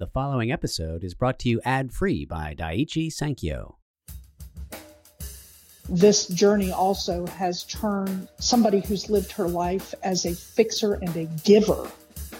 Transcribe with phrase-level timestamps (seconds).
[0.00, 3.76] The following episode is brought to you ad free by Daiichi Sankyo.
[5.88, 11.26] This journey also has turned somebody who's lived her life as a fixer and a
[11.44, 11.88] giver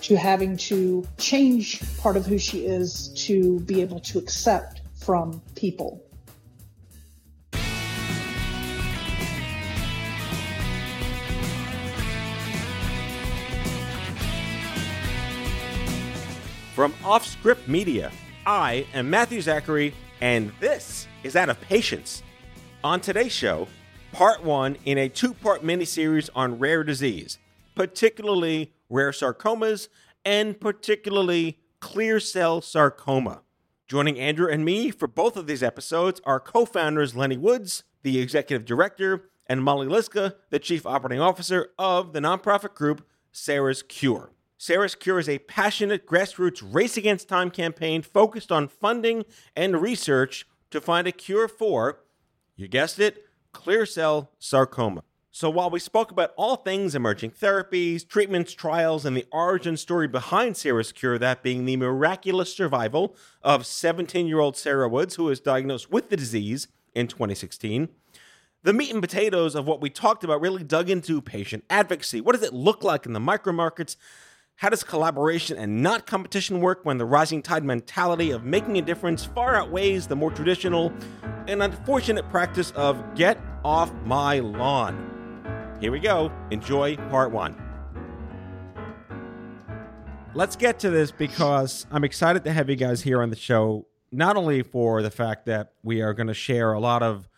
[0.00, 5.40] to having to change part of who she is to be able to accept from
[5.54, 6.03] people.
[16.74, 18.10] From Offscript Media,
[18.44, 22.24] I am Matthew Zachary, and this is Out of Patients.
[22.82, 23.68] On today's show,
[24.10, 27.38] part one in a two part miniseries on rare disease,
[27.76, 29.86] particularly rare sarcomas
[30.24, 33.42] and particularly clear cell sarcoma.
[33.86, 38.18] Joining Andrew and me for both of these episodes are co founders Lenny Woods, the
[38.18, 44.33] executive director, and Molly Liska, the chief operating officer of the nonprofit group Sarah's Cure.
[44.64, 50.46] Sarah's Cure is a passionate grassroots race against time campaign focused on funding and research
[50.70, 52.00] to find a cure for,
[52.56, 55.02] you guessed it, clear cell sarcoma.
[55.30, 60.08] So while we spoke about all things emerging therapies, treatments, trials, and the origin story
[60.08, 65.24] behind Sarah's cure, that being the miraculous survival of 17 year old Sarah Woods, who
[65.24, 67.90] was diagnosed with the disease in 2016,
[68.62, 72.22] the meat and potatoes of what we talked about really dug into patient advocacy.
[72.22, 73.98] What does it look like in the micro markets?
[74.56, 78.82] How does collaboration and not competition work when the rising tide mentality of making a
[78.82, 80.92] difference far outweighs the more traditional
[81.48, 85.76] and unfortunate practice of get off my lawn?
[85.80, 86.30] Here we go.
[86.52, 87.60] Enjoy part one.
[90.34, 93.88] Let's get to this because I'm excited to have you guys here on the show,
[94.12, 97.28] not only for the fact that we are going to share a lot of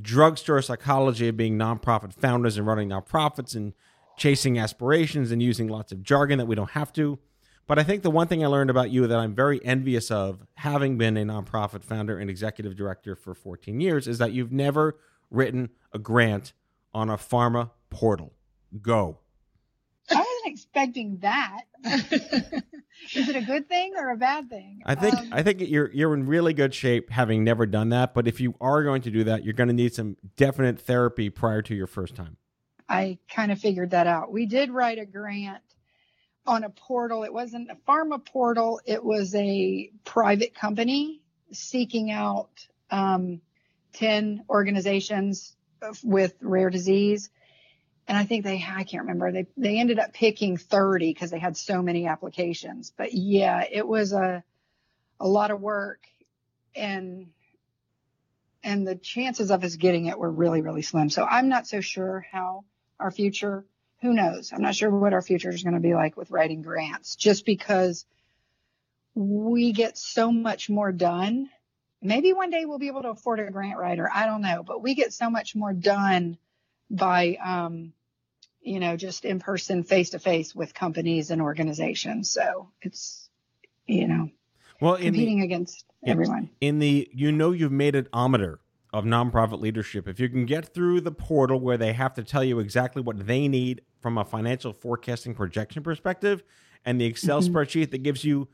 [0.00, 3.74] drugstore psychology of being nonprofit founders and running nonprofits and
[4.16, 7.18] chasing aspirations and using lots of jargon that we don't have to.
[7.66, 10.46] But I think the one thing I learned about you that I'm very envious of,
[10.56, 14.98] having been a nonprofit founder and executive director for 14 years, is that you've never
[15.30, 16.52] written a grant
[16.92, 18.34] on a pharma portal.
[18.82, 19.20] Go.
[20.10, 21.62] I wasn't expecting that.
[23.14, 24.82] Is it a good thing or a bad thing?
[24.84, 28.14] I think Um, I think you're you're in really good shape having never done that.
[28.14, 31.30] But if you are going to do that, you're going to need some definite therapy
[31.30, 32.36] prior to your first time.
[32.88, 34.32] I kind of figured that out.
[34.32, 35.62] We did write a grant
[36.46, 37.24] on a portal.
[37.24, 38.80] It wasn't a pharma portal.
[38.84, 41.22] It was a private company
[41.52, 42.50] seeking out
[42.90, 43.40] um,
[43.94, 45.56] 10 organizations
[46.02, 47.30] with rare disease.
[48.06, 51.38] And I think they, I can't remember, they, they ended up picking 30 because they
[51.38, 52.92] had so many applications.
[52.96, 54.44] But yeah, it was a,
[55.18, 56.00] a lot of work
[56.76, 57.28] and,
[58.62, 61.08] and the chances of us getting it were really, really slim.
[61.08, 62.64] So I'm not so sure how
[63.00, 63.64] our future,
[64.00, 64.52] who knows?
[64.52, 67.44] I'm not sure what our future is going to be like with writing grants just
[67.46, 68.04] because
[69.14, 71.48] we get so much more done.
[72.02, 74.08] Maybe one day we'll be able to afford a grant writer.
[74.12, 76.36] I don't know, but we get so much more done
[76.90, 77.92] by, um,
[78.60, 82.30] you know, just in person, face to face with companies and organizations.
[82.30, 83.28] So it's,
[83.86, 84.30] you know,
[84.80, 86.50] Well, in the, competing against everyone.
[86.60, 88.58] in the you know you've made an ometer
[88.94, 92.44] of nonprofit leadership if you can get through the portal where they have to tell
[92.44, 96.44] you exactly what they need from a financial forecasting projection perspective
[96.84, 97.56] and the excel Mm-hmm.
[97.56, 98.48] spreadsheet that gives you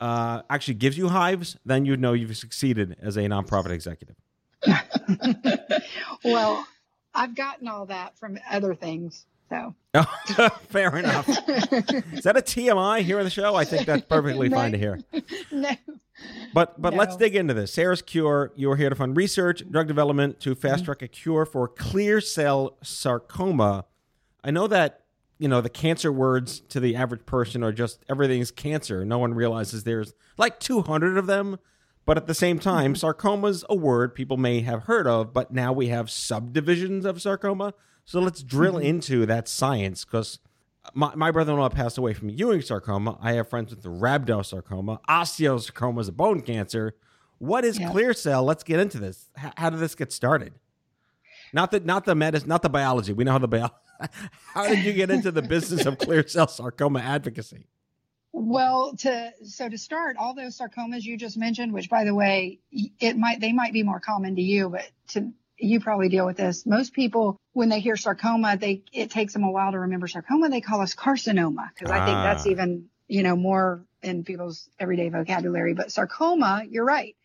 [0.00, 4.16] uh, actually gives you hives then you know you've succeeded as a nonprofit executive
[6.24, 6.66] well,
[7.14, 9.26] I've gotten all that from other things.
[9.50, 9.74] So
[10.68, 14.70] fair enough is that a tmi here on the show i think that's perfectly fine
[14.70, 15.00] to hear
[15.52, 15.70] no.
[16.54, 17.72] But but let's dig into this.
[17.72, 20.60] Sarah's Cure, you're here to fund research, drug development to Mm-hmm.
[20.60, 23.86] fast track a cure for clear cell sarcoma.
[24.44, 25.00] I know that
[25.38, 29.04] you know the cancer words to the average person are just everything's cancer.
[29.04, 31.58] No one realizes there's like 200 of them.
[32.04, 32.98] But at the same time, Mm-hmm.
[33.00, 37.72] sarcoma's a word people may have heard of, but now we have subdivisions of sarcoma.
[38.10, 38.86] So let's drill Mm-hmm.
[38.86, 40.40] into that science because
[40.94, 43.16] my, my brother-in-law passed away from Ewing sarcoma.
[43.22, 44.98] I have friends with the rhabdo sarcoma.
[45.08, 46.96] Osteosarcoma is a bone cancer.
[47.38, 47.88] What is Yeah.
[47.92, 48.42] clear cell?
[48.42, 49.30] Let's get into this.
[49.38, 50.54] H- how did this get started?
[51.52, 53.12] Not the not the medicine, not the biology.
[53.12, 53.68] We know how the bio.
[54.54, 57.68] how did you get into the business of clear cell sarcoma advocacy?
[58.32, 62.58] Well, to so to start, all those sarcomas you just mentioned, which by the way,
[62.72, 65.30] it might they might be more common to you, but to
[65.60, 66.64] you probably deal with this.
[66.66, 70.48] Most people, when they hear sarcoma, they it takes them a while to remember sarcoma.
[70.48, 72.50] They call us carcinoma because I think that's Ah.
[72.50, 75.74] even you know more in people's everyday vocabulary.
[75.74, 77.16] But sarcoma, you're right.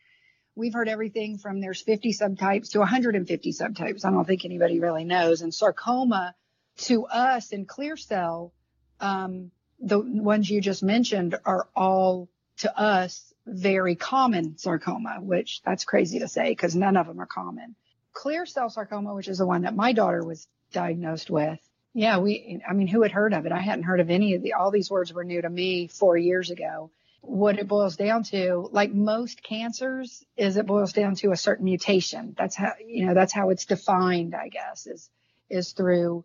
[0.55, 4.05] We've heard everything from there's 50 subtypes to 150 subtypes.
[4.05, 5.41] I don't think anybody really knows.
[5.41, 6.33] And sarcoma,
[6.77, 8.53] to us in clear cell,
[9.01, 12.29] um, the ones you just mentioned are all
[12.59, 17.25] to us very common sarcoma, which that's crazy to say because none of them are
[17.27, 17.75] common.
[18.15, 21.59] Clear cell sarcoma, which is the one that my daughter was diagnosed with.
[21.93, 23.51] Yeah, we, I mean, who had heard of it?
[23.51, 26.17] I hadn't heard of any of the, all these words were new to me four
[26.17, 26.91] years ago.
[27.21, 31.65] What it boils down to, like most cancers, is it boils down to a certain
[31.65, 32.33] mutation.
[32.37, 35.09] That's how, you know, that's how it's defined, I guess, is,
[35.49, 36.23] is through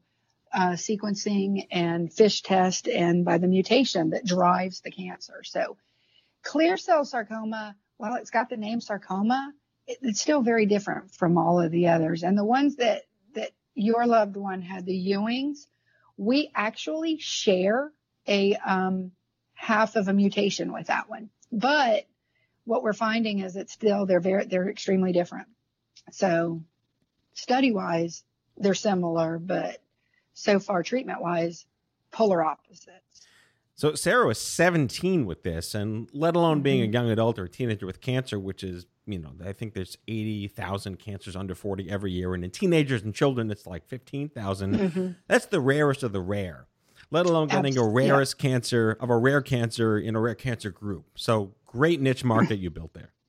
[0.52, 5.42] uh, sequencing and FISH test and by the mutation that drives the cancer.
[5.42, 5.76] So
[6.42, 9.52] clear cell sarcoma, while it's got the name sarcoma,
[10.02, 12.22] it's still very different from all of the others.
[12.22, 13.02] And the ones that,
[13.34, 15.66] that your loved one had, the Ewings,
[16.16, 17.90] we actually share
[18.28, 19.12] a um,
[19.54, 21.30] half of a mutation with that one.
[21.50, 22.06] But
[22.64, 25.48] what we're finding is it's still, they're very, they're extremely different.
[26.12, 26.62] So
[27.34, 28.22] study wise,
[28.56, 29.82] they're similar, but
[30.34, 31.66] so far treatment wise,
[32.10, 33.26] polar opposites.
[33.74, 36.92] So Sarah was 17 with this, and let alone being a Mhm.
[36.92, 40.98] young adult or a teenager with cancer, which is, you know, I think there's 80,000
[40.98, 42.34] cancers under 40 every year.
[42.34, 44.74] And in teenagers and children, it's like 15,000.
[44.78, 45.16] Mhm.
[45.26, 46.66] That's the rarest of the rare,
[47.10, 48.12] let alone getting a Abs- yeah.
[48.12, 51.06] rarest cancer of a rare cancer in a rare cancer group.
[51.16, 53.12] So great niche market you built there.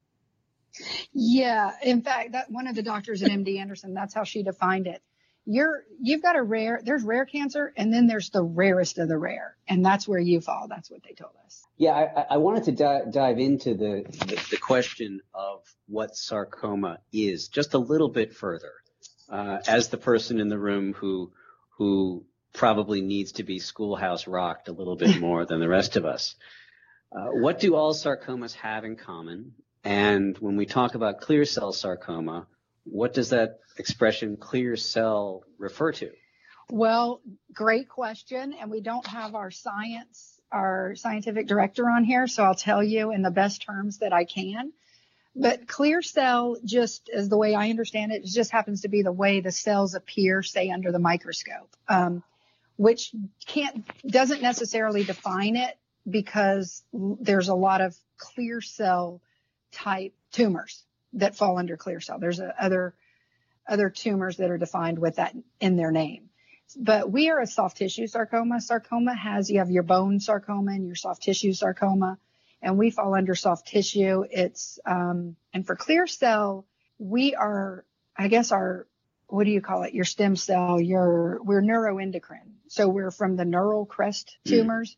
[1.13, 4.87] Yeah, in fact, that one of the doctors at MD Anderson, that's how she defined
[4.87, 5.01] it.
[5.45, 6.79] You're you've got a rare.
[6.83, 10.39] There's rare cancer, and then there's the rarest of the rare, and that's where you
[10.39, 10.67] fall.
[10.69, 11.63] That's what they told us.
[11.77, 16.99] Yeah, I, I wanted to di- dive into the, the, the question of what sarcoma
[17.11, 18.71] is just a little bit further.
[19.29, 21.31] Uh, as the person in the room who
[21.77, 22.23] who
[22.53, 26.35] probably needs to be schoolhouse rocked a little bit more than the rest of us,
[27.11, 29.53] uh, what do all sarcomas have in common?
[29.83, 32.47] And when we talk about clear cell sarcoma,
[32.83, 36.11] what does that expression clear cell refer to?
[36.69, 37.21] Well,
[37.53, 42.55] great question, and we don't have our science, our scientific director on here, so I'll
[42.55, 44.71] tell you in the best terms that I can.
[45.35, 49.01] But clear cell, just as the way I understand it, it just happens to be
[49.01, 52.23] the way the cells appear, say under the microscope, um,
[52.77, 53.13] which
[53.45, 55.77] can't doesn't necessarily define it
[56.09, 59.21] because there's a lot of clear cell
[59.71, 62.19] type tumors that fall under clear cell.
[62.19, 62.93] There's a, other
[63.67, 66.29] other tumors that are defined with that in their name.
[66.75, 68.61] But we are a soft tissue sarcoma.
[68.61, 72.17] Sarcoma has you have your bone sarcoma and your soft tissue sarcoma,
[72.61, 74.23] and we fall under soft tissue.
[74.29, 76.65] It's um, and for clear cell,
[76.97, 77.85] we are
[78.17, 78.87] I guess our
[79.27, 79.93] what do you call it?
[79.93, 80.79] Your stem cell.
[80.79, 84.95] Your we're neuroendocrine, so we're from the neural crest tumors.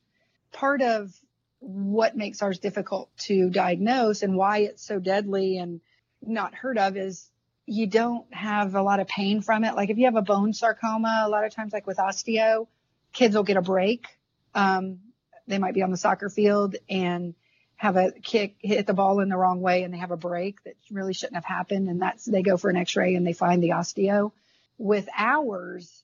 [0.52, 1.12] Part of
[1.60, 5.82] what makes ours difficult to diagnose and why it's so deadly and
[6.28, 7.30] not heard of is
[7.66, 9.76] you don't have a lot of pain from it.
[9.76, 12.68] Like if you have a bone sarcoma, a lot of times, like with osteo,
[13.14, 14.08] kids will get a break.
[14.54, 15.00] Um,
[15.48, 17.36] they might be on the soccer field and
[17.76, 20.64] have a kick, hit the ball in the wrong way, and they have a break
[20.64, 21.90] that really shouldn't have happened.
[21.90, 24.32] And that's they go for an X-ray and they find the osteo.
[24.78, 26.04] With ours,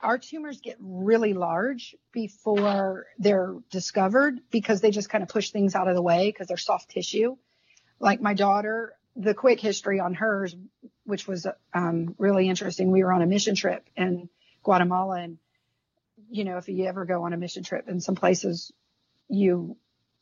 [0.00, 5.74] our tumors get really large before they're discovered because they just kind of push things
[5.74, 7.36] out of the way because they're soft tissue.
[8.00, 10.56] Like my daughter, the quick history on hers,
[11.04, 12.90] which was um, really interesting.
[12.90, 14.28] We were on a mission trip in
[14.62, 15.38] Guatemala, and
[16.30, 18.72] you know, if you ever go on a mission trip in some places,
[19.28, 19.76] you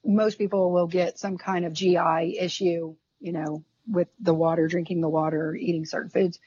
[0.05, 5.01] most people will get some kind of GI issue, you know, with the water, drinking
[5.01, 6.39] the water, eating certain foods.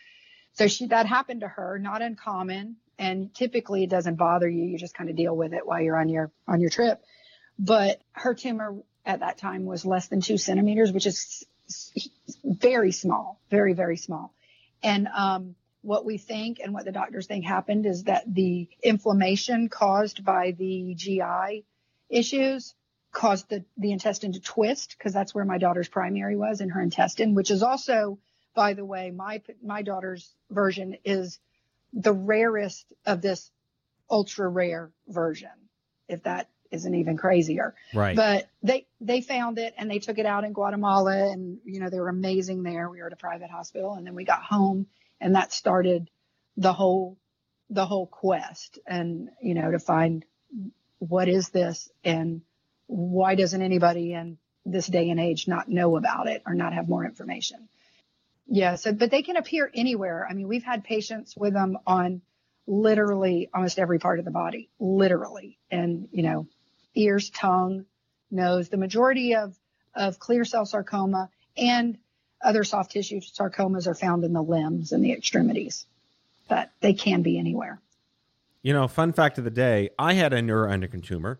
[0.54, 4.66] So she that happened to her, not uncommon, and typically it doesn't bother you.
[4.66, 7.02] You just kind of deal with it while you're on your on your trip.
[7.58, 11.46] But her tumor at that time was less than two centimeters, which is
[12.44, 14.34] very small, very very small.
[14.82, 19.70] And um, what we think and what the doctors think happened is that the inflammation
[19.70, 21.66] caused by the GI
[22.10, 22.74] issues
[23.14, 26.82] caused the, the intestine to twist because that's where my daughter's primary was in her
[26.82, 28.18] intestine, which is also,
[28.56, 31.40] by the way, my my daughter's version is
[31.94, 33.52] the rarest of this
[34.10, 35.52] ultra rare version,
[36.08, 37.74] if that isn't even crazier.
[37.94, 38.16] Right.
[38.16, 41.90] But they they found it and they took it out in Guatemala and you know
[41.90, 42.90] they were amazing there.
[42.90, 44.88] We were at a private hospital and then we got home
[45.22, 46.10] and that started
[46.58, 47.18] the whole
[47.70, 50.26] the whole quest and you know to find
[51.00, 52.42] what is this and
[52.88, 56.88] why doesn't anybody in this day and age not know about it or not have
[56.90, 57.68] more information?
[58.48, 58.76] Yeah.
[58.76, 60.28] So, but they can appear anywhere.
[60.30, 62.22] I mean, we've had patients with them on
[62.68, 65.58] literally almost every part of the body, literally.
[65.70, 66.48] And, you know,
[66.96, 67.86] ears, tongue,
[68.32, 69.56] nose, the majority of,
[69.96, 71.98] of clear cell sarcoma and
[72.44, 75.86] other soft tissue sarcomas are found in the limbs and the extremities,
[76.48, 77.80] but they can be anywhere.
[78.62, 81.40] You know, fun fact of the day I had a neuroendocrine tumor.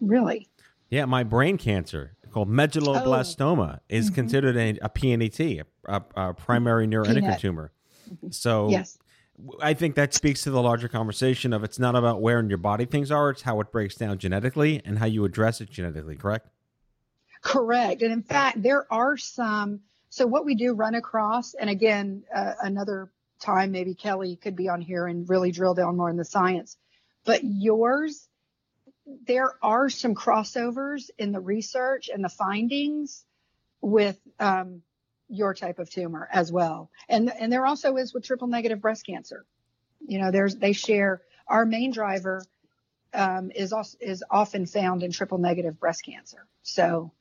[0.00, 0.48] Really?
[0.90, 3.80] Yeah, my brain cancer called medulloblastoma oh.
[3.88, 4.14] is mm-hmm.
[4.14, 7.40] considered a, a PNET, a, a primary neuroendocrine Peanut.
[7.40, 7.72] tumor.
[8.10, 8.30] Mm-hmm.
[8.30, 8.98] So yes.
[9.60, 12.58] I think that speaks to the larger conversation of it's not about where in your
[12.58, 16.16] body things are, it's how it breaks down genetically and how you address it genetically,
[16.16, 16.48] correct?
[17.42, 18.02] Correct.
[18.02, 19.80] And in fact, there are some.
[20.10, 24.68] So what we do run across, and again, uh, another time maybe Kelly could be
[24.68, 26.76] on here and really drill down more in the science.
[27.24, 28.28] But yours,
[29.26, 33.24] there are some crossovers in the research and the findings
[33.80, 34.82] with um,
[35.28, 36.90] your type of tumor as well.
[37.08, 39.44] And and there also is with triple negative breast cancer.
[40.06, 42.44] You know, there's they share our main driver
[43.14, 46.46] um, is also, is often found in triple negative breast cancer.
[46.62, 47.12] So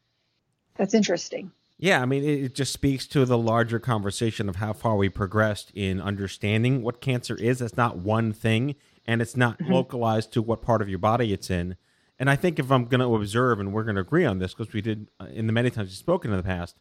[0.75, 1.51] that's interesting.
[1.77, 5.72] Yeah, I mean, it, just speaks to the larger conversation of how far we progressed
[5.74, 7.60] in understanding what cancer is.
[7.60, 8.75] It's not one thing,
[9.08, 9.74] and it's not mm-hmm.
[9.74, 11.75] localized to what part of your body it's in.
[12.20, 14.53] And I think if I'm going to observe, and we're going to agree on this
[14.53, 16.77] because we did uh, in the many times we've spoken in the past,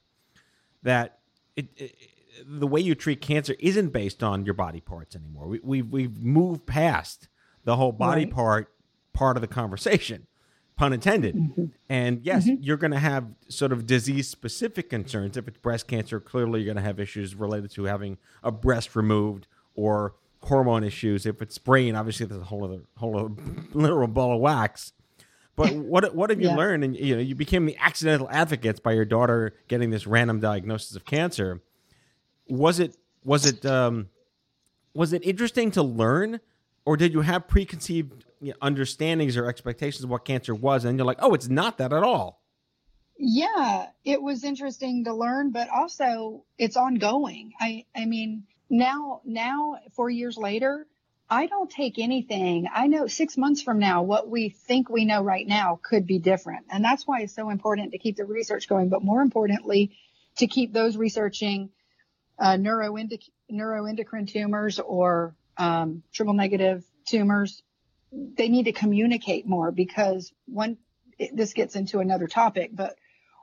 [0.83, 1.19] that
[1.57, 1.97] it, it,
[2.45, 5.47] the way you treat cancer isn't based on your body parts anymore.
[5.47, 7.29] We, we've we've moved past
[7.65, 8.33] the whole body right.
[8.33, 8.73] part
[9.13, 10.27] part of the conversation,
[10.77, 11.35] pun intended.
[11.35, 11.65] Mm-hmm.
[11.89, 12.63] And yes, mm-hmm.
[12.63, 15.37] you're going to have sort of disease specific concerns.
[15.37, 18.97] If it's breast cancer, clearly you're going to have issues related to having a breast
[18.97, 21.27] removed or hormone issues.
[21.27, 23.35] If it's brain, obviously there's a whole other whole other
[23.73, 24.93] literal ball of wax.
[25.61, 26.57] But what what have you yeah.
[26.57, 26.85] learned?
[26.85, 30.97] And you know, you became the accidental advocates by your daughter getting this random diagnosis
[30.97, 31.61] of cancer.
[32.49, 34.09] Was it was it um,
[34.95, 36.40] was it interesting to learn,
[36.87, 40.99] or did you have preconceived you know, understandings or expectations of what cancer was, and
[40.99, 42.40] you're like, oh, it's not that at all?
[43.19, 47.52] Yeah, it was interesting to learn, but also it's ongoing.
[47.61, 50.87] I I mean, now now four years later,
[51.31, 52.67] I don't take anything.
[52.75, 56.19] I know six months from now, what we think we know right now could be
[56.19, 56.67] different.
[56.71, 59.97] And that's why it's so important to keep the research going, but more importantly,
[60.39, 61.71] to keep those researching
[62.37, 67.63] uh, neuroendocrine tumors or um, triple negative tumors.
[68.13, 70.79] They need to communicate more because one,
[71.17, 72.97] it, this gets into another topic, but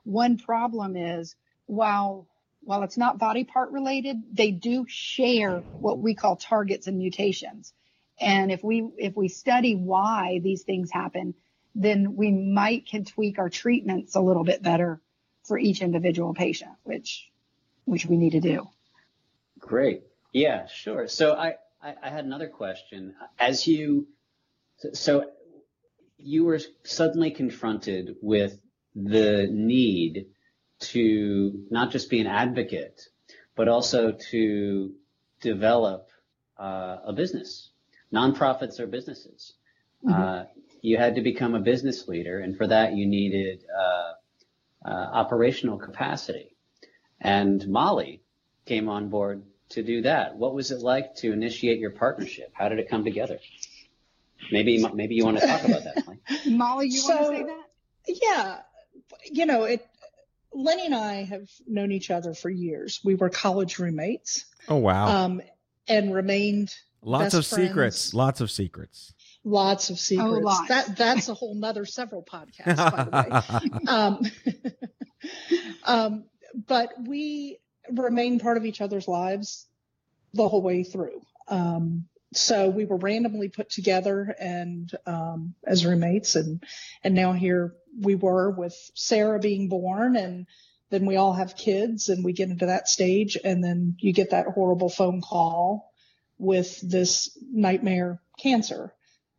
[0.04, 2.28] one problem is while
[2.68, 7.74] while it's not body part related, they do share what we call targets and mutations.
[8.20, 11.34] And if we if we study why these things happen,
[11.76, 15.00] then we might can tweak our treatments a little bit better
[15.46, 17.32] for each individual patient, which
[17.86, 18.68] which we need to do.
[19.60, 20.04] Great.
[20.34, 21.08] Yeah, sure.
[21.08, 23.16] So I, I, I had another question.
[23.40, 24.10] As you
[24.92, 25.24] so
[26.18, 28.60] you were suddenly confronted with
[28.94, 30.26] the need
[30.80, 33.02] to not just be an advocate,
[33.56, 34.94] but also to
[35.42, 36.10] develop
[36.58, 37.70] uh, a business
[38.14, 39.54] nonprofits are businesses.
[40.06, 40.22] Mm-hmm.
[40.22, 40.44] Uh,
[40.82, 45.78] you had to become a business leader, and for that you needed uh, uh, operational
[45.78, 46.56] capacity.
[47.20, 48.22] And Molly
[48.66, 50.36] came on board to do that.
[50.36, 52.52] What was it like to initiate your partnership?
[52.54, 53.40] How did it come together?
[54.52, 56.18] Maybe maybe you want to talk about that.
[56.46, 58.22] Molly, you so, want to say that?
[58.22, 58.60] Yeah,
[59.26, 59.86] you know it.
[60.54, 63.00] Lenny and I have known each other for years.
[63.04, 64.46] We were college roommates.
[64.68, 65.08] Oh wow!
[65.08, 65.42] Um,
[65.88, 67.68] and remained Lots of friends.
[67.70, 68.14] secrets.
[68.14, 69.14] Lots of secrets.
[69.44, 70.30] Lots of secrets.
[70.30, 70.68] Oh, lots.
[70.68, 73.88] That that's a whole nother several podcasts, by the way.
[73.88, 74.22] um,
[75.84, 76.26] um,
[76.68, 77.60] but we
[77.92, 79.68] remain part of each other's lives
[80.34, 81.22] the whole way through.
[81.48, 86.62] Um, so we were randomly put together and um, as roommates, and
[87.04, 90.48] and now here we were with Sarah being born, and
[90.90, 94.32] then we all have kids, and we get into that stage, and then you get
[94.32, 95.92] that horrible phone call
[96.38, 98.94] with this nightmare cancer.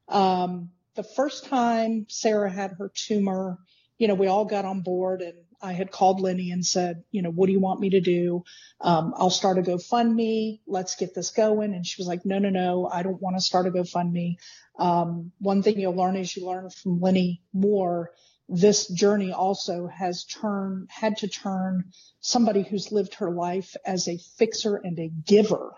[0.09, 3.59] Um, the first time Sarah had her tumor,
[3.99, 7.23] you know, we all got on board and I had called Lenny and said, you
[7.23, 8.45] know, what do you want me to do?
[8.81, 10.61] Um, I'll start a GoFundMe.
[10.67, 11.75] Let's get this going.
[11.75, 14.37] And she was like, no, no, no, I don't want to start a GoFundMe.
[14.79, 18.13] Um, one thing you'll learn is you learn from Lenny more.
[18.49, 24.19] This journey also has turned, had to turn somebody who's lived her life as a
[24.39, 25.75] fixer and a giver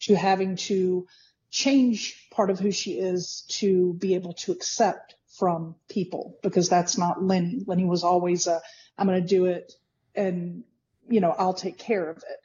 [0.00, 1.06] to having to
[1.50, 6.96] change part of who she is to be able to accept from people because that's
[6.96, 7.64] not Lenny.
[7.66, 8.60] Lenny was always a,
[8.96, 9.72] I'm going to do it
[10.14, 10.62] and,
[11.08, 12.40] you know, I'll take care of it.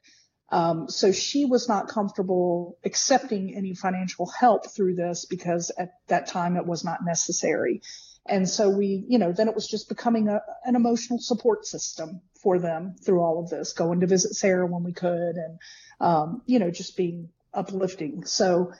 [0.50, 6.28] Um, so she was not comfortable accepting any financial help through this because at that
[6.28, 7.82] time it was not necessary.
[8.26, 12.22] And so we, you know, then it was just becoming a, an emotional support system
[12.42, 15.60] for them through all of this, going to visit Sarah when we could and,
[16.00, 18.26] um, you know, just being uplifting.
[18.26, 18.74] So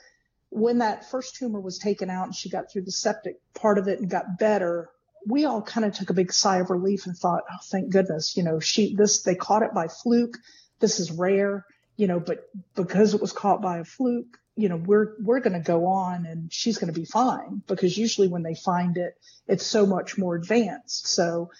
[0.50, 3.88] when that first tumor was taken out and she got through the septic part of
[3.88, 4.90] it and got better,
[5.26, 8.36] we all kind of took a big sigh of relief and thought, oh, thank goodness,
[8.36, 10.36] you know, she, this, they caught it by fluke.
[10.78, 11.64] This is rare,
[11.96, 15.52] you know, but because it was caught by a fluke, you know, we're, we're going
[15.52, 19.14] to go on and she's going to be fine because usually when they find it,
[19.46, 21.08] it's so much more advanced.
[21.08, 21.50] So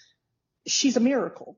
[0.65, 1.57] she's a miracle.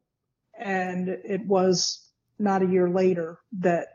[0.57, 2.05] And it was
[2.37, 3.87] not a year later that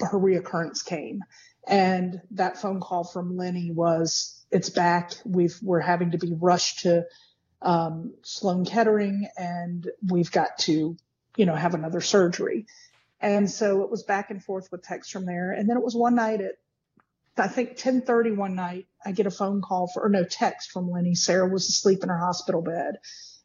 [0.00, 1.22] her reoccurrence came.
[1.66, 5.12] And that phone call from Lenny was, it's back.
[5.24, 7.06] We've, we're having to be rushed to,
[7.62, 10.96] um, Sloan Kettering and we've got to,
[11.36, 12.66] you know, have another surgery.
[13.24, 15.52] And so it was back and forth with text from there.
[15.52, 16.56] And then it was one night at,
[17.38, 20.90] I think 1030 one night, I get a phone call for, or no text from
[20.90, 21.14] Lenny.
[21.14, 22.98] Sarah was asleep in her hospital bed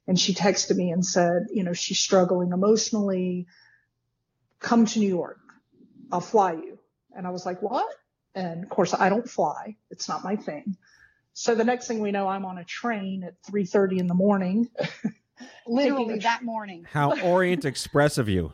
[0.05, 3.48] and she texted me and said, you know, she's struggling emotionally.
[4.59, 5.39] Come to New York.
[6.12, 6.77] I'll fly you.
[7.15, 7.88] And I was like, what?
[8.36, 9.77] And of course I don't fly.
[9.89, 10.75] It's not my thing.
[11.31, 14.69] So the next thing we know, I'm on a train at 3:30 in the morning.
[15.65, 16.86] Literally that morning.
[16.91, 18.51] How Orient Express of you.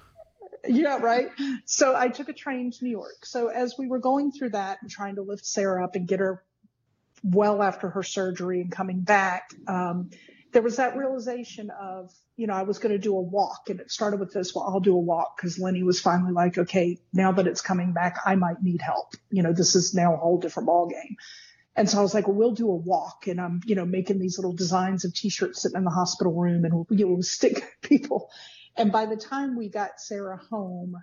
[0.68, 1.30] Yeah, right.
[1.66, 3.26] So I took a train to New York.
[3.26, 6.20] So as we were going through that and trying to lift Sarah up and get
[6.20, 6.44] her
[7.24, 10.10] well after her surgery and coming back, um,
[10.52, 13.82] there was that realization of, you know, I was going to do a walk and
[13.82, 16.98] it started with this, well, I'll do a walk because Lenny was finally like, okay,
[17.12, 19.16] now that it's coming back, I might need help.
[19.30, 21.18] You know, this is now a whole different ball game.
[21.76, 23.28] And so I was like, well, we'll do a walk.
[23.28, 26.64] And I'm, you know, making these little designs of t-shirts sitting in the hospital room
[26.64, 28.30] and we'll, you know, we'll stick people.
[28.78, 30.96] And by the time we got Sarah home,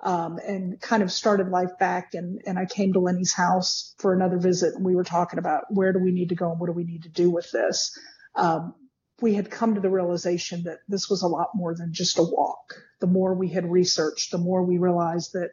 [0.00, 4.14] um, and kind of started life back and, and I came to Lenny's house for
[4.14, 6.66] another visit and we were talking about where do we need to go and what
[6.66, 7.98] do we need to do with this.
[8.36, 8.74] Um,
[9.20, 12.22] we had come to the realization that this was a lot more than just a
[12.22, 12.76] walk.
[13.00, 15.50] The more we had researched, the more we realized that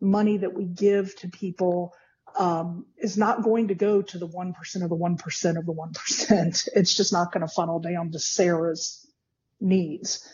[0.00, 1.94] money that we give to people
[2.38, 6.68] um, is not going to go to the 1% of the 1% of the 1%.
[6.76, 9.06] It's just not going to funnel down to Sarah's
[9.60, 10.28] needs.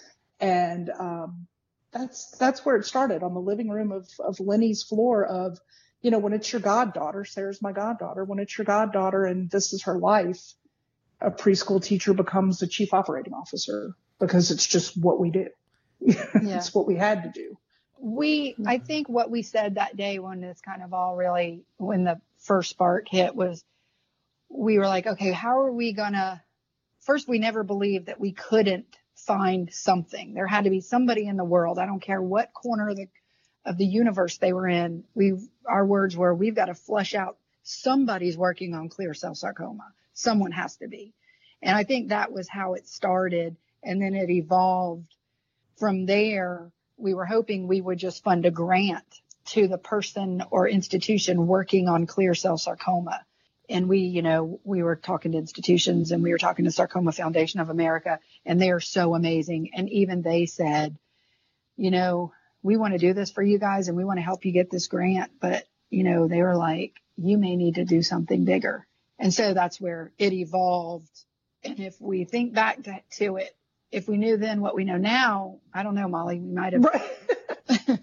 [0.44, 1.46] And, um,
[1.92, 5.58] that's, that's where it started on the living room of, of Lenny's floor of,
[6.02, 9.72] you know, when it's your goddaughter, Sarah's my goddaughter, when it's your goddaughter and this
[9.72, 10.54] is her life,
[11.20, 15.48] a preschool teacher becomes the chief operating officer because it's just what we do.
[16.06, 16.56] Yeah.
[16.56, 17.56] it's what we had to do.
[17.98, 22.04] We, I think what we said that day when this kind of all really, when
[22.04, 23.64] the first spark hit was
[24.50, 26.42] we were like, okay, how are we gonna,
[27.00, 28.84] first we never believed that we couldn't
[29.26, 30.34] find something.
[30.34, 31.78] There had to be somebody in the world.
[31.78, 33.08] I don't care what corner of the,
[33.64, 35.04] of the universe they were in.
[35.14, 35.34] We,
[35.66, 39.92] our words were, we've got to flush out somebody's working on clear cell sarcoma.
[40.12, 41.14] Someone has to be.
[41.62, 43.56] And I think that was how it started.
[43.82, 45.14] And then it evolved
[45.78, 46.70] from there.
[46.96, 51.88] We were hoping we would just fund a grant to the person or institution working
[51.88, 53.24] on clear cell sarcoma.
[53.68, 57.12] And we, you know, we were talking to institutions and we were talking to Sarcoma
[57.12, 59.70] Foundation of America and they are so amazing.
[59.74, 60.96] And even they said,
[61.76, 64.44] you know, we want to do this for you guys and we want to help
[64.44, 65.32] you get this grant.
[65.40, 68.86] But, you know, they were like, you may need to do something bigger.
[69.18, 71.10] And so that's where it evolved.
[71.62, 73.56] And if we think back to, to it,
[73.90, 76.84] if we knew then what we know now, I don't know, Molly, we might have.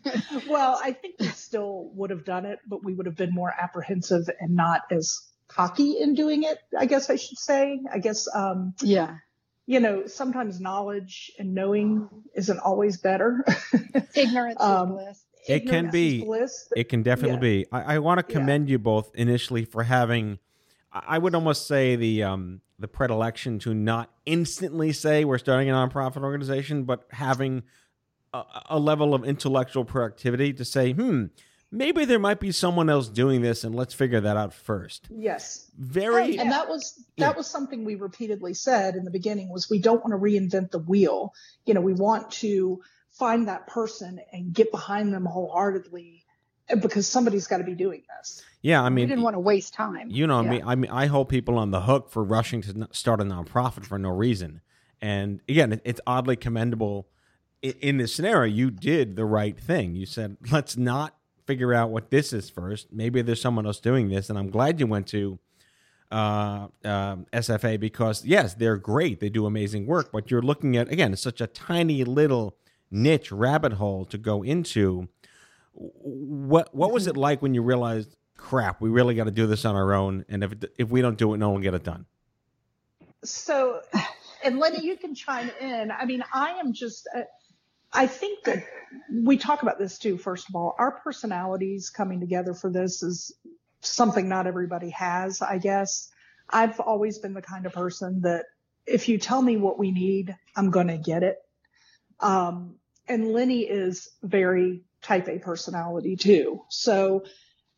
[0.48, 3.54] Well, I think we still would have done it, but we would have been more
[3.58, 5.20] apprehensive and not as
[5.56, 6.58] cocky in doing it.
[6.78, 7.80] I guess I should say.
[7.94, 9.18] I guess, um, yeah.
[9.68, 13.46] You know, sometimes knowledge and knowing isn't always better.
[14.16, 15.26] Ignorance Um, is bliss.
[15.48, 16.24] It can be.
[16.24, 16.68] bliss.
[16.76, 17.64] It can definitely Yeah.
[17.64, 17.66] be.
[17.72, 18.40] I, I want to Yeah.
[18.40, 20.40] commend you both initially for having,
[20.92, 25.70] I I would almost say the um, the predilection to not instantly say we're starting
[25.70, 27.64] a nonprofit organization, but having
[28.34, 31.26] a, a level of intellectual productivity to say, hmm,
[31.72, 35.08] maybe there might be someone else doing this, and let's figure that out first.
[35.10, 35.72] Yes.
[35.78, 36.38] Very.
[36.38, 37.28] And that was Yeah.
[37.28, 40.72] that was something we repeatedly said in the beginning was we don't want to reinvent
[40.72, 41.34] the wheel.
[41.66, 42.82] You know, we want to
[43.12, 46.24] find that person and get behind them wholeheartedly
[46.72, 48.42] uh, because somebody's got to be doing this.
[48.62, 50.10] Yeah, I mean, we didn't want to waste time.
[50.10, 50.50] You know Yeah.
[50.50, 50.62] me.
[50.64, 53.98] I mean, I hold people on the hook for rushing to start a nonprofit for
[53.98, 54.62] no reason.
[55.02, 57.08] And again, it's oddly commendable.
[57.64, 59.96] In this scenario, you did the right thing.
[59.96, 61.16] You said, "Let's not
[61.52, 62.94] figure out what this is first.
[62.94, 65.40] Maybe there's someone else doing this." And I'm glad you went to
[66.12, 69.20] uh, um, SFA because yes, they're great.
[69.20, 72.56] They do amazing work, but you're looking at again such a tiny little
[72.90, 75.08] niche rabbit hole to go into.
[75.74, 79.64] What what was it like when you realized, crap, we really got to do this
[79.66, 81.84] on our own, and if if we don't do it, no one will get it
[81.84, 82.06] done.
[83.24, 83.82] So,
[84.44, 85.92] and Lenny, you can chime in.
[85.92, 87.08] I mean, I am just.
[87.16, 87.22] Uh,
[87.94, 88.64] I think that
[89.12, 90.18] we talk about this too.
[90.18, 93.34] First of all, our personalities coming together for this is
[93.82, 96.10] something not everybody has, I guess.
[96.50, 98.46] I've always been the kind of person that
[98.86, 101.38] if you tell me what we need, I'm going to get it.
[102.20, 102.76] Um,
[103.08, 106.64] and Lenny is very type A personality too.
[106.70, 107.24] So,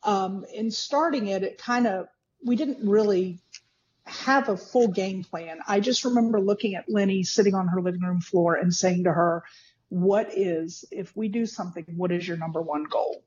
[0.04, 2.08] um, in starting it, it kind of,
[2.45, 3.39] we didn't really
[4.06, 5.60] have a full game plan.
[5.65, 9.13] I just remember looking at Lenny sitting on her living room floor and saying to
[9.13, 9.43] her,
[9.93, 13.23] what is, if we do something, what is your number one goal?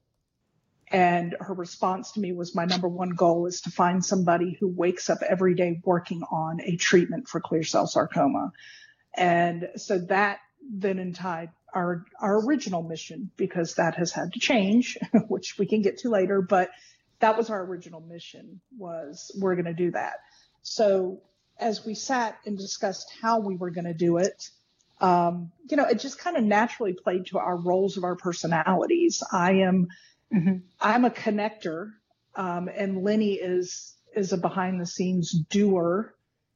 [0.88, 4.66] And her response to me was, my number one goal is to find somebody who
[4.66, 8.50] wakes up every day working on a treatment for clear cell sarcoma.
[9.16, 14.98] And so that then entitled our, our original mission because that has had to change,
[15.28, 16.70] which we can get to later, but
[17.20, 20.14] that was our original mission was we're going to do that.
[20.62, 21.22] So
[21.60, 24.50] as we sat and discussed how we were going to do it,
[25.00, 29.22] um, you know, it just kind of naturally played to our roles of our personalities.
[29.32, 29.88] I am
[30.34, 30.56] Mm-hmm.
[30.80, 31.92] I'm a connector,
[32.34, 36.14] um, and Lenny is is a behind the scenes doer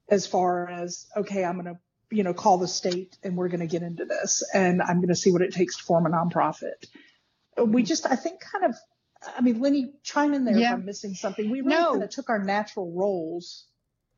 [0.09, 1.79] as far as okay, I'm gonna
[2.11, 5.31] you know call the state and we're gonna get into this and I'm gonna see
[5.31, 6.87] what it takes to form a nonprofit.
[7.65, 8.77] We just I think kind of
[9.37, 10.71] I mean Lenny chime in there yeah.
[10.71, 11.49] if I'm missing something.
[11.49, 11.93] We really no.
[11.93, 13.67] kind of took our natural roles.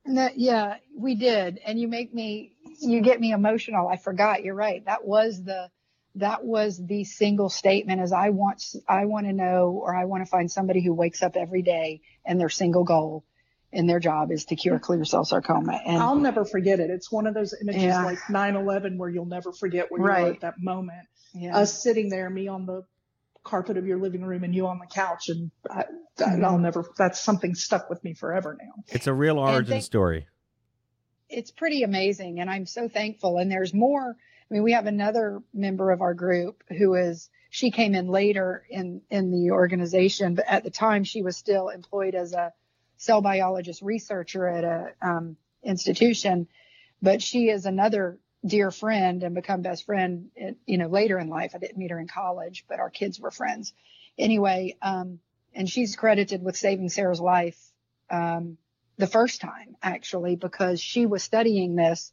[0.04, 3.88] That, yeah, we did, and you make me you get me emotional.
[3.88, 4.42] I forgot.
[4.42, 4.84] You're right.
[4.84, 5.70] That was the
[6.16, 10.22] that was the single statement as I want, I want to know, or I want
[10.22, 13.24] to find somebody who wakes up every day and their single goal
[13.72, 15.80] in their job is to cure clear cell sarcoma.
[15.86, 16.90] And I'll never forget it.
[16.90, 18.04] It's one of those images yeah.
[18.04, 20.18] like 9-11 where you'll never forget where right.
[20.18, 21.08] you were at that moment.
[21.32, 21.56] Yeah.
[21.56, 22.84] Us sitting there, me on the
[23.44, 25.28] carpet of your living room and you on the couch.
[25.28, 25.84] And I,
[26.18, 26.62] will mm-hmm.
[26.62, 28.84] never, that's something stuck with me forever now.
[28.88, 30.26] It's a real origin story.
[31.28, 32.40] It's pretty amazing.
[32.40, 33.38] And I'm so thankful.
[33.38, 34.16] And there's more
[34.52, 38.66] I mean, we have another member of our group who is, she came in later
[38.68, 42.52] in, in the organization, but at the time she was still employed as a
[42.98, 46.48] cell biologist researcher at a um, institution.
[47.00, 50.30] But she is another dear friend and become best friend,
[50.66, 51.52] you know, later in life.
[51.54, 53.72] I didn't meet her in college, but our kids were friends.
[54.18, 55.20] Anyway, um,
[55.54, 57.58] and she's credited with saving Sarah's life
[58.10, 58.58] um,
[58.96, 62.12] the first time, actually, because she was studying this.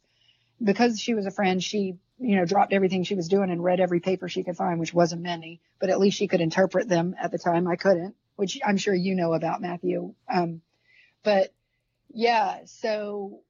[0.62, 3.80] Because she was a friend, she you know, dropped everything she was doing and read
[3.80, 7.16] every paper she could find, which wasn't many, but at least she could interpret them
[7.20, 7.66] at the time.
[7.66, 10.14] I couldn't, which I'm sure you know about Matthew.
[10.28, 10.60] Um,
[11.22, 11.52] but
[12.12, 13.40] yeah, so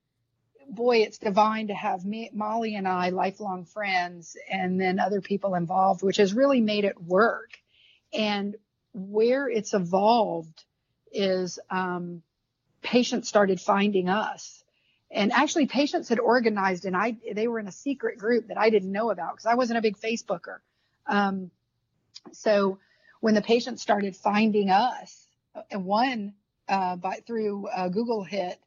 [0.70, 5.54] boy, it's divine to have me, Molly and I, lifelong friends, and then other people
[5.54, 7.50] involved, which has really made it work.
[8.12, 8.56] And
[8.92, 10.64] where it's evolved
[11.12, 12.22] is um,
[12.82, 14.60] patients started finding us
[15.10, 18.70] and actually patients had organized and I, they were in a secret group that I
[18.70, 20.58] didn't know about because I wasn't a big Facebooker.
[21.06, 21.50] Um,
[22.32, 22.78] so
[23.20, 25.26] when the patients started finding us
[25.70, 26.34] and one,
[26.68, 28.60] uh, by through uh, Google hit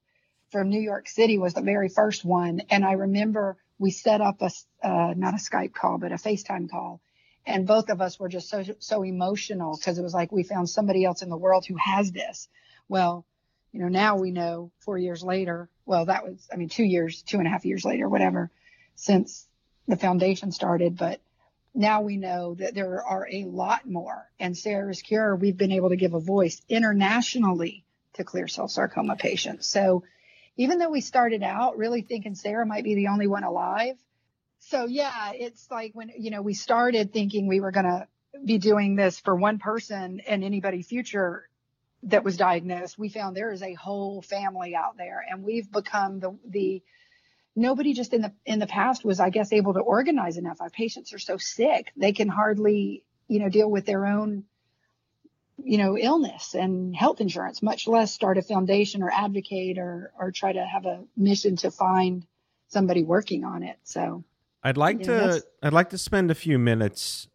[0.54, 2.62] from New York City was the very first one.
[2.70, 4.52] And I remember we set up a,
[4.88, 7.02] uh, not a Skype call, but a FaceTime call.
[7.46, 10.70] And both of us were just so, so emotional because it was like we found
[10.70, 12.48] somebody else in the world who has this.
[12.88, 13.26] Well,
[13.72, 17.24] you know, now we know four years later, well, that was, I mean, two years,
[17.24, 18.52] two and a half years later, whatever,
[18.96, 19.48] since
[19.88, 20.96] the foundation started.
[20.96, 21.20] But
[21.74, 24.30] now we know that there are a lot more.
[24.40, 29.16] And Sarah's Cure, we've been able to give a voice internationally to clear cell sarcoma
[29.16, 29.66] patients.
[29.66, 30.04] So
[30.58, 33.96] even though we started out really thinking Sarah might be the only one alive.
[34.60, 38.08] So yeah, it's like when, you know, we started thinking we were going to
[38.44, 41.48] be doing this for one person and anybody future
[42.04, 46.20] that was diagnosed, we found there is a whole family out there, and we've become
[46.20, 46.84] the the
[47.56, 50.60] nobody just in the in the past was, I guess, able to organize enough.
[50.60, 54.44] Our patients are so sick they can hardly you know deal with their own
[55.58, 60.32] you know illness and health insurance, much less start a foundation or advocate or or
[60.32, 62.26] try to have a mission to find
[62.68, 63.78] somebody working on it.
[63.84, 64.24] So
[64.64, 67.28] I'd like to know, I'd like to spend a few minutes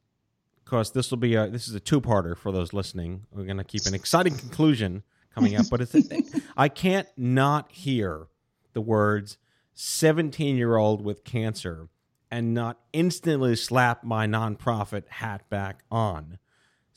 [0.65, 3.27] because this will be a this is a two parter for those listening.
[3.31, 5.03] We're going to keep an exciting conclusion
[5.35, 6.23] coming up, but it's a,
[6.57, 8.27] I can't not hear
[8.73, 9.39] the words
[9.75, 11.89] 17 year old with cancer
[12.31, 16.39] and not instantly slap my nonprofit hat back on.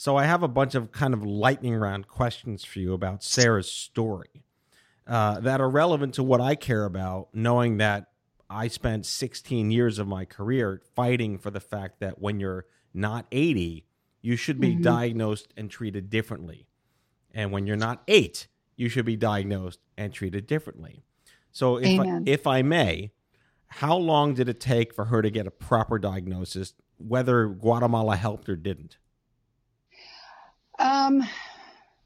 [0.01, 3.71] So I have a bunch of kind of lightning round questions for you about Sarah's
[3.71, 4.43] story.
[5.05, 8.11] uh, that are relevant to what I care about, knowing that
[8.49, 13.25] I spent 16 years of my career fighting for the fact that when you're not
[13.31, 13.85] 80,
[14.21, 14.81] you should be Mhm.
[14.83, 16.67] diagnosed and treated differently.
[17.33, 21.03] And when you're not eight, you should be diagnosed and treated differently.
[21.51, 23.11] So, if I, if I may,
[23.67, 28.47] how long did it take for her to get a proper diagnosis, whether Guatemala helped
[28.49, 28.97] or didn't?
[30.81, 31.23] Um,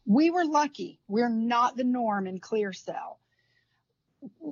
[0.05, 0.99] we were lucky.
[1.07, 3.19] We're not the norm in clear cell.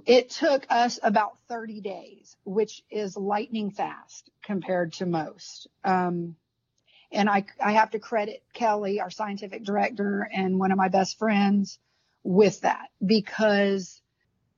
[0.06, 5.68] It took us about 30 days, which is lightning fast compared to most.
[5.84, 6.38] Um,
[7.12, 11.20] and I, I have to credit Kelly, our scientific director, and one of my best
[11.20, 11.78] friends
[12.24, 14.02] with that because,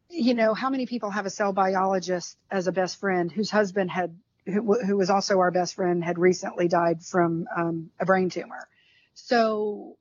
[0.10, 3.90] you know, how many people have a cell biologist as a best friend whose husband
[3.90, 8.30] had, who, who was also our best friend, had recently died from um, a brain
[8.30, 8.68] tumor.
[9.16, 9.98] So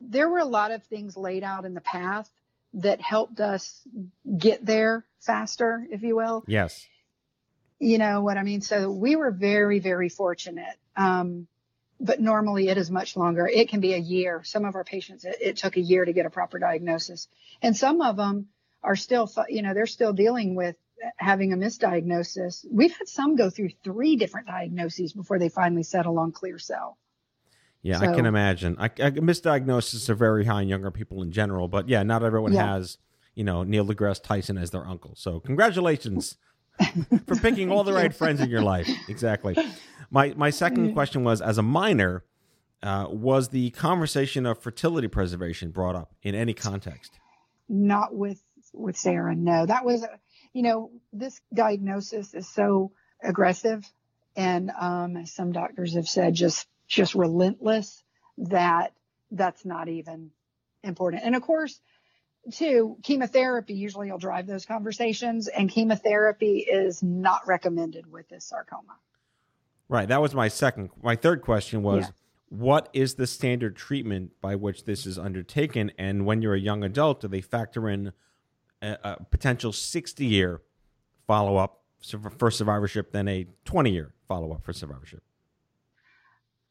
[0.00, 2.30] there were a lot of things laid out in the path
[2.74, 3.82] that helped us
[4.36, 6.44] get there faster, if you will.
[6.46, 6.86] Yes.
[7.80, 8.60] You know what I mean?
[8.60, 10.76] So we were very, very fortunate.
[10.96, 11.46] Um,
[12.00, 13.48] but normally it is much longer.
[13.48, 14.42] It can be a year.
[14.44, 17.28] Some of our patients, it, it took a year to get a proper diagnosis.
[17.60, 18.48] And some of them
[18.82, 20.76] are still, you know, they're still dealing with
[21.16, 22.64] having a misdiagnosis.
[22.70, 26.98] We've had some go through three different diagnoses before they finally settle on clear cell.
[27.82, 28.76] Yeah, I can imagine.
[28.78, 32.52] I, I, misdiagnoses are very high in younger people in general, but yeah, not everyone
[32.52, 32.74] Yeah.
[32.74, 32.98] has,
[33.34, 35.14] you know, Neil deGrasse Tyson as their uncle.
[35.16, 36.36] So congratulations
[37.26, 38.88] for picking all the right friends in your life.
[39.08, 39.56] Exactly.
[40.10, 42.24] My my second question was, as a minor,
[42.82, 47.18] uh, was the conversation of fertility preservation brought up in any context?
[47.70, 48.40] not with
[48.72, 49.34] with Sarah.
[49.34, 50.02] No, that was,
[50.54, 53.84] you know, this diagnosis is so aggressive,
[54.36, 58.02] and um, as some doctors have said, just just relentless.
[58.38, 58.92] That
[59.30, 60.30] that's not even
[60.82, 61.22] important.
[61.24, 61.80] And of course,
[62.52, 68.96] too, chemotherapy usually will drive those conversations, and chemotherapy is not recommended with this sarcoma.
[69.88, 70.08] Right.
[70.08, 70.90] That was my second.
[71.02, 72.10] My third question was, Yeah.
[72.50, 75.92] what is the standard treatment by which this is undertaken?
[75.98, 78.12] And when you're a young adult, do they factor in
[78.82, 80.62] a, a potential 60 year
[81.26, 81.82] follow up
[82.38, 85.22] for survivorship than a 20 year follow up for survivorship?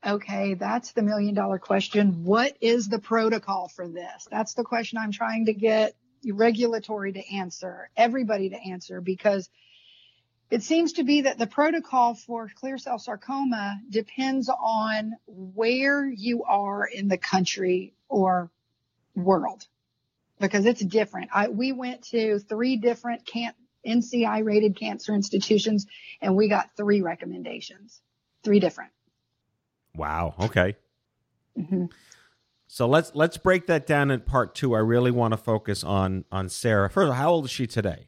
[0.07, 2.23] Okay, that's the million dollar question.
[2.23, 4.25] What is the protocol for this?
[4.31, 9.49] That's the question I'm trying to get regulatory to answer, everybody to answer, because
[10.49, 16.45] it seems to be that the protocol for clear cell sarcoma depends on where you
[16.45, 18.49] are in the country or
[19.13, 19.67] world,
[20.39, 21.31] because it's different.
[21.33, 23.53] I, we went to three different can,
[23.85, 25.85] NCI rated cancer institutions
[26.21, 28.01] and we got three recommendations,
[28.43, 28.91] three different.
[29.97, 30.35] Wow.
[30.39, 30.75] Okay.
[31.55, 31.85] hmm
[32.67, 34.75] So let's let's break that down in part two.
[34.75, 36.89] I really want to focus on on Sarah.
[36.89, 38.07] First of all, how old is she today?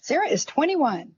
[0.00, 1.12] Sarah is 21.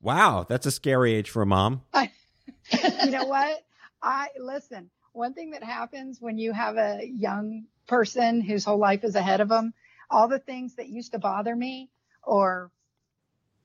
[0.00, 1.82] Wow, that's a scary age for a mom.
[1.94, 3.64] you know what?
[4.02, 4.90] I listen.
[5.12, 9.40] One thing that happens when you have a young person whose whole life is ahead
[9.40, 9.74] of them,
[10.10, 11.90] all the things that used to bother me
[12.22, 12.70] or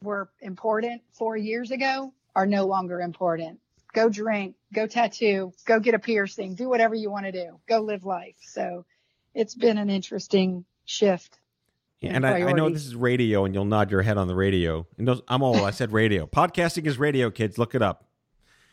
[0.02, 3.60] were important four years ago are no longer important.
[3.94, 7.80] Go drink, go tattoo, go get a piercing, do whatever you want to do, go
[7.80, 8.36] live life.
[8.42, 8.86] So
[9.34, 11.40] it's been an interesting shift.
[12.02, 14.36] in And I, I know this is radio, and you'll nod your head on the
[14.36, 14.88] radio.
[14.98, 15.58] And those, I'm old.
[15.62, 16.26] I said radio.
[16.32, 17.58] Podcasting is radio, kids.
[17.58, 18.06] Look it up.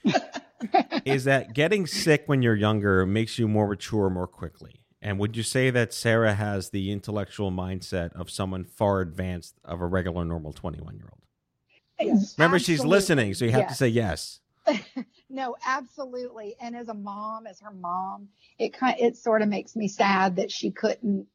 [1.05, 4.83] is that getting sick when you're younger makes you more mature more quickly?
[5.03, 9.81] And would you say that Sarah has the intellectual mindset of someone far advanced of
[9.81, 12.33] a regular, normal 21 year old?
[12.37, 14.41] Remember, she's listening, so you have to say yes.
[15.29, 16.57] No, absolutely.
[16.61, 20.37] And as a mom, as her mom, it kind it sort of makes me sad
[20.37, 21.27] that she couldn't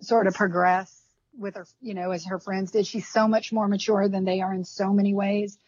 [0.00, 1.02] sort of progress
[1.38, 2.86] with her, you know, as her friends did.
[2.86, 5.58] She's so much more mature than they are in so many ways.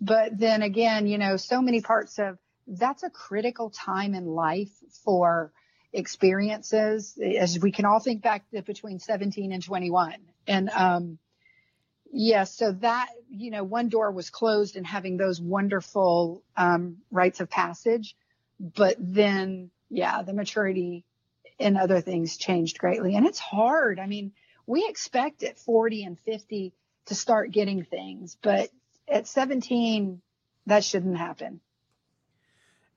[0.00, 4.70] But then again, you know, so many parts of that's a critical time in life
[5.04, 5.52] for
[5.92, 10.14] experiences as we can all think back to between 17 and 21.
[10.46, 11.18] And um
[12.10, 17.40] Yes, so that you know, one door was closed and having those wonderful um, rites
[17.40, 18.16] of passage,
[18.58, 21.04] but then yeah, the maturity
[21.60, 23.98] and other things changed greatly, and it's hard.
[23.98, 24.32] I mean,
[24.66, 26.72] we expect at 40 and 50
[27.06, 28.70] to start getting things, but
[29.08, 30.20] at 17,
[30.66, 31.60] that shouldn't happen.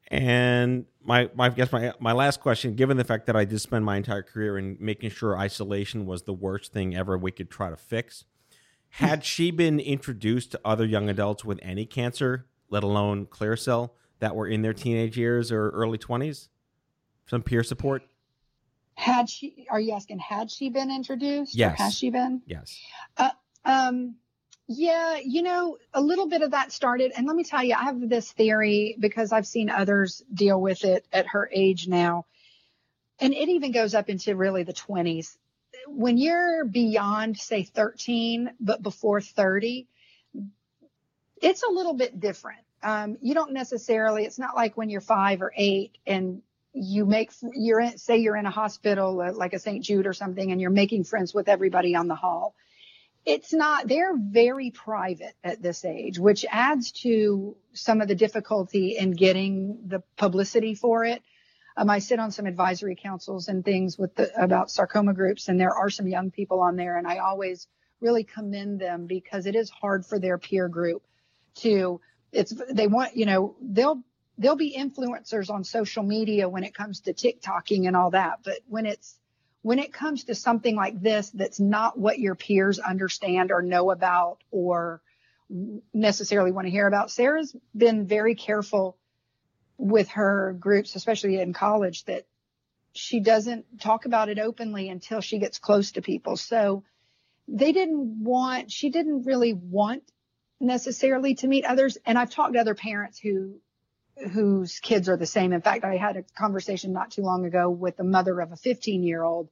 [0.08, 3.62] And my, my I guess my my last question, given the fact that I did
[3.62, 7.50] spend my entire career in making sure isolation was the worst thing ever we could
[7.50, 8.26] try to fix,
[8.92, 13.96] had she been introduced to other young adults with any cancer, let alone clear cell,
[14.20, 16.50] that were in their teenage years or early twenties,
[17.26, 18.04] some peer support?
[18.96, 19.66] Had she?
[19.70, 20.20] Are you asking?
[20.20, 21.56] Had she been introduced?
[21.56, 21.78] Yes.
[21.80, 22.42] Has she been?
[22.46, 22.80] Yes.
[23.66, 24.16] Um,
[24.68, 27.12] yeah, you know, a little bit of that started.
[27.16, 30.84] And let me tell you, I have this theory because I've seen others deal with
[30.86, 32.26] it at her age now.
[33.20, 35.38] And it even goes up into really the 20s.
[35.88, 39.88] When you're beyond, say, 13, but before 30,
[41.42, 42.62] it's a little bit different.
[42.84, 46.42] Um, you don't necessarily, it's not like when you're five or eight and
[46.74, 49.84] you make, you're in, say you're in a hospital uh, like a St.
[49.84, 52.56] Jude or something and you're making friends with everybody on the hall
[53.26, 58.98] it's not they're very private at this age which adds to some of the difficulty
[58.98, 61.22] in getting the publicity for it
[61.82, 65.60] um, i sit on some advisory councils and things with the, about sarcoma groups and
[65.60, 67.68] there are some young people on there and i always
[68.00, 71.04] really commend them because it is hard for their peer group
[71.56, 72.00] to
[72.32, 74.02] it's they want you know they'll
[74.38, 78.60] they'll be influencers on social media when it comes to tiktoking and all that but
[78.68, 79.18] when it's
[79.64, 83.92] when it comes to something like this that's not what your peers understand or know
[83.92, 85.02] about or
[85.94, 88.98] necessarily want to hear about, Sarah's been very careful
[89.82, 92.26] with her groups, especially in college, that
[92.94, 96.38] she doesn't talk about it openly until she gets close to people.
[96.38, 96.84] So
[97.48, 100.04] they didn't want, she didn't really want
[100.60, 101.98] necessarily to meet others.
[102.06, 103.60] And I've talked to other parents who
[104.34, 105.52] whose kids are the same.
[105.52, 108.58] In fact, I had a conversation not too long ago with the mother of a
[108.58, 109.50] 15 year old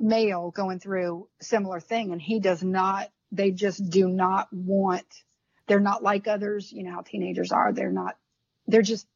[0.00, 5.06] male going through similar thing and he does not, they just do not want,
[5.68, 6.72] they're not like others.
[6.72, 7.72] You know how teenagers are.
[7.72, 8.16] They're not,
[8.66, 9.06] they're just,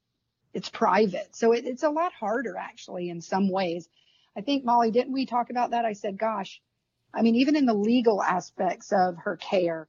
[0.55, 1.35] it's private.
[1.35, 3.89] So it, it's a lot harder actually in some ways.
[4.37, 5.85] I think Molly, didn't we talk about that?
[5.85, 6.61] I said, gosh,
[7.13, 9.89] I mean, even in the legal aspects of her care,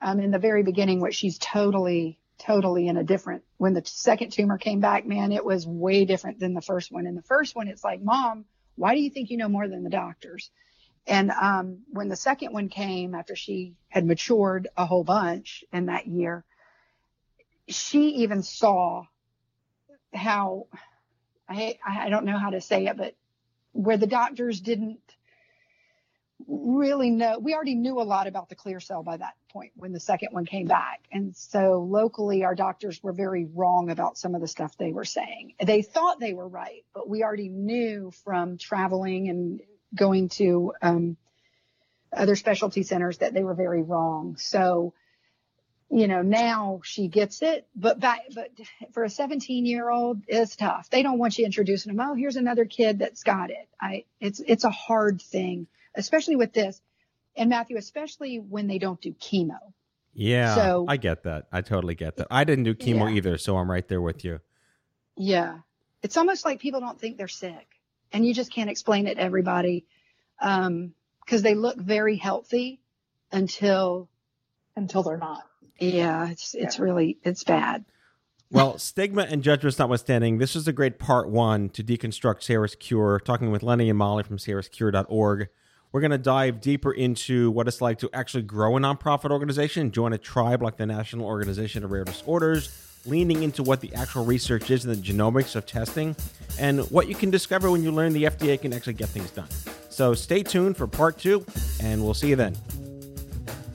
[0.00, 4.32] um, in the very beginning, what she's totally totally in a different when the second
[4.32, 7.54] tumor came back man it was way different than the first one and the first
[7.54, 8.46] one it's like mom
[8.76, 10.50] why do you think you know more than the doctors
[11.06, 15.86] and um, when the second one came after she had matured a whole bunch in
[15.86, 16.42] that year
[17.68, 19.04] she even saw
[20.12, 20.66] how
[21.48, 23.14] i i don't know how to say it but
[23.72, 25.00] where the doctors didn't
[26.46, 29.92] really know we already knew a lot about the clear cell by that point when
[29.92, 31.00] the second one came back.
[31.12, 35.04] And so locally our doctors were very wrong about some of the stuff they were
[35.04, 35.54] saying.
[35.64, 39.60] They thought they were right but we already knew from traveling and
[39.94, 41.16] going to um,
[42.12, 44.36] other specialty centers that they were very wrong.
[44.36, 44.94] So
[45.90, 48.50] you know now she gets it but back but
[48.92, 52.36] for a 17 year old it's tough they don't want you introducing them oh here's
[52.36, 56.80] another kid that's got it i it's it's a hard thing especially with this.
[57.36, 59.58] And Matthew, especially when they don't do chemo.
[60.12, 61.46] Yeah, So- I get that.
[61.52, 62.26] I totally get that.
[62.30, 63.16] I didn't do chemo Yeah.
[63.16, 64.40] either, so I'm right there with you.
[65.16, 65.58] Yeah.
[66.02, 67.66] It's almost like people don't think they're sick.
[68.12, 69.84] And you just can't explain it to everybody.
[70.40, 72.80] Um, because they look very healthy
[73.30, 74.08] until
[74.74, 75.44] until they're not.
[75.80, 76.84] Yeah, it's it's Yeah.
[76.84, 77.84] really it's bad.
[78.52, 83.20] Well, stigma and judgments notwithstanding, this is a great part one to deconstruct Sarah's Cure,
[83.24, 85.48] talking with Lenny and Molly from sarahscure.org.
[85.92, 89.92] We're going to dive deeper into what it's like to actually grow a nonprofit organization,
[89.92, 92.70] join a tribe like the National Organization of Rare Disorders,
[93.06, 96.16] leaning into what the actual research is in the genomics of testing,
[96.58, 99.48] and what you can discover when you learn the FDA can actually get things done.
[99.90, 101.44] So stay tuned for part two,
[101.80, 102.56] and we'll see you then.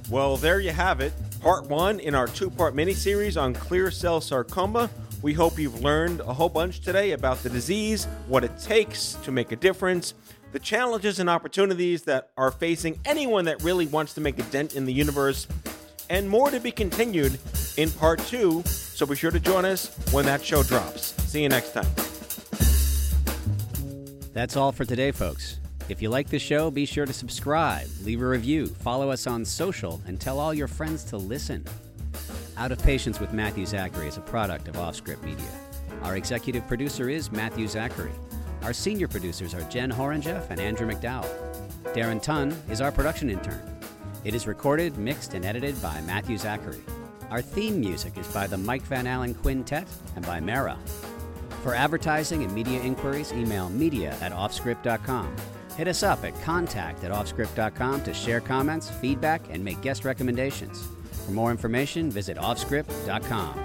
[0.10, 1.14] Well, there you have it.
[1.46, 4.90] Part one in our two part mini-series on clear cell sarcoma.
[5.22, 9.32] We hope you've learned a whole bunch today about the disease, what it takes to
[9.32, 10.16] make a difference,
[10.54, 14.76] the challenges and opportunities that are facing anyone that really wants to make a dent
[14.76, 15.48] in the universe,
[16.10, 17.38] and more to be continued
[17.78, 18.64] in part two.
[18.64, 21.14] So be sure to join us when that show drops.
[21.32, 21.86] See you next time.
[24.34, 25.60] That's all for today, folks.
[25.88, 29.46] If you like the show, be sure to subscribe, leave a review, follow us on
[29.46, 31.64] social, and tell all your friends to listen.
[32.58, 35.46] Out of Patients with Matthew Zachary is a product of Offscript Media.
[36.02, 38.14] Our executive producer is Matthew Zachary.
[38.64, 41.30] Our senior producers are Jen Horangeff and Andrew McDowell.
[41.94, 43.62] Darren Tunn is our production intern.
[44.24, 46.82] It is recorded, mixed, and edited by Matthew Zachary.
[47.30, 50.80] Our theme music is by the Mike Van Allen Quintet and by Mara.
[51.62, 55.36] For advertising and media inquiries, email media at offscript.com.
[55.76, 60.88] Hit us up at contact at offscript.com to share comments, feedback, and make guest recommendations.
[61.26, 63.60] For more information, visit offscript.com.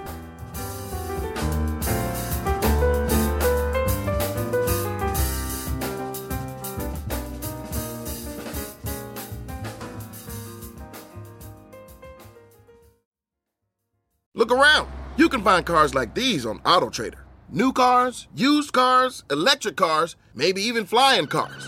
[14.33, 14.89] Look around.
[15.17, 17.19] You can find cars like these on AutoTrader.
[17.51, 21.67] New cars, used cars, electric cars, maybe even flying cars.